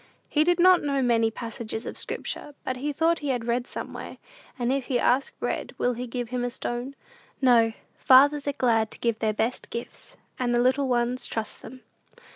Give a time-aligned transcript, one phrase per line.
[0.29, 4.17] He did not know many passages of Scripture, but thought he had read somewhere,
[4.57, 6.95] "And if he ask bread, will he give him a stone?"
[7.39, 11.81] No; fathers are glad to give their "best gifts," and the little ones trust them.